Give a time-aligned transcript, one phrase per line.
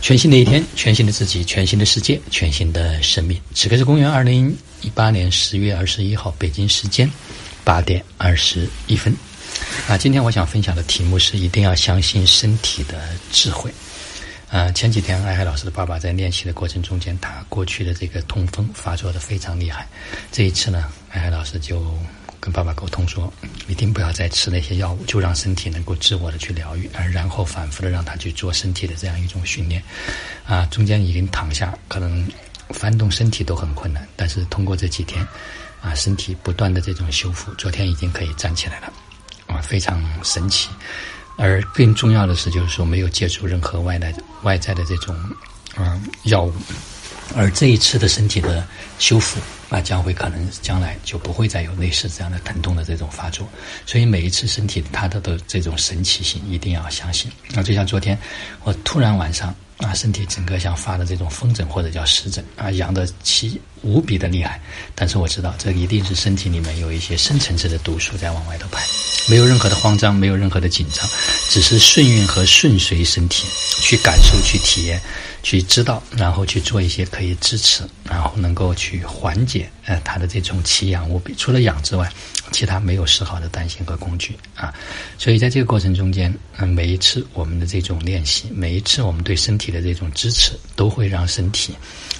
[0.00, 3.38] 全新的一天，全新的自己，全新的世界，全新的生命。
[3.54, 7.10] 此刻是公元二零一八年十月二十一号，北京时间
[7.64, 9.14] 八点二十一分。
[9.88, 13.70] 啊，今天我想分享的题目是：一定要相信身体的智慧。
[14.48, 19.86] 啊，前几天艾海老师的爸爸在练习的过程中间，他过去的这个痛风发作的非常厉害。
[20.32, 21.92] 这一次呢，艾海老师就。
[22.48, 23.30] 跟爸爸沟通说，
[23.66, 29.82] 一定不要再吃那些药物，就让身体能够自我的去疗愈，而然后反复的让他去做身体的这样一种训练。
[30.46, 32.26] 啊，中间已经躺下，可能
[32.70, 35.22] 翻动身体都很困难，但是通过这几天，
[35.82, 38.90] 啊，身体不断的这种修复，昨天已经可以站起来了，
[39.46, 40.70] 啊，非常神奇。
[41.36, 45.14] 而更重要的是，就是说没有接触任何外来外在的这种
[45.76, 46.54] 啊药物。
[47.36, 48.66] 而这一次的身体的
[48.98, 49.38] 修复，
[49.70, 53.46] 那将会可能将来就不会再有类似这样的疼痛的这种发作。
[53.84, 57.30] 所以每一次身体它的的这种神奇性一定要相信。
[57.50, 58.18] 那就像昨天，
[58.64, 64.60] 我突然晚上啊，身体整个像发了这种风疹或者叫湿疹啊，痒的奇无比的厉害。
[64.94, 68.84] 但是我知道，这一定是身体里面有一些深层次的毒素在往外头排，
[69.28, 71.08] 没有任何的慌张，没有任何的紧张，
[71.48, 73.46] 只是顺应和顺随身体
[73.80, 75.00] 去感受、去体验。
[75.40, 81.32] 去知道，然后去做一些可以支持，然后能够去缓解，呃，他的这种奇痒无比。
[81.38, 82.12] 除了痒之外，
[82.50, 84.74] 其他没有丝毫的担心和恐惧啊。
[85.16, 91.72] 所以在这个过程中间，嗯，每一次我们的这种练习，每一次我们对身体的这种支持，都会让身体，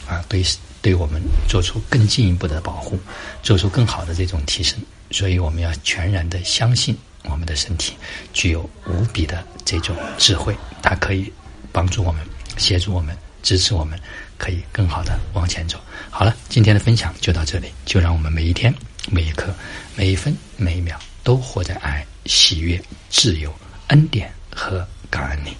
[0.06, 0.43] 啊，对
[0.81, 2.98] 对我们做出更进一步的保护，
[3.43, 4.79] 做出更好的这种提升。
[5.11, 7.95] 所以我们要全然的相信我们的身体
[8.33, 11.33] 具有无比的这种智慧，它可以
[11.73, 12.25] 帮助我们。
[12.56, 13.97] 协助我们，支持我们，
[14.37, 15.79] 可以更好的往前走。
[16.11, 18.75] 好了，今天的分享就到这里，就让我们每一天、
[19.09, 19.55] 每一刻、
[19.95, 23.55] 每一分、每一秒都活在爱、喜悦、自由、
[23.89, 25.51] 恩典和感恩里。